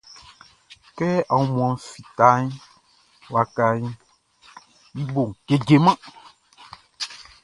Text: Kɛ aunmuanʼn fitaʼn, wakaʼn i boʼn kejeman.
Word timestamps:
Kɛ 0.97 1.07
aunmuanʼn 1.33 1.83
fitaʼn, 1.89 2.45
wakaʼn 3.33 3.83
i 4.99 5.01
boʼn 5.13 5.29
kejeman. 5.45 5.97